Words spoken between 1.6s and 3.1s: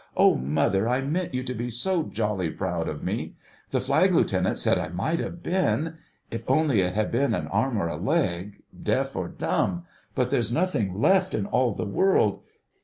so jolly proud of